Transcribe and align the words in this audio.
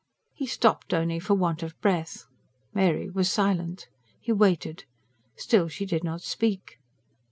He 0.33 0.47
stopped 0.47 0.95
only 0.95 1.19
for 1.19 1.35
want 1.35 1.61
of 1.61 1.79
breath. 1.79 2.25
Mary 2.73 3.07
was 3.07 3.29
silent. 3.29 3.87
He 4.19 4.31
waited. 4.31 4.85
Still 5.35 5.67
she 5.67 5.85
did 5.85 6.03
not 6.03 6.23
speak. 6.23 6.79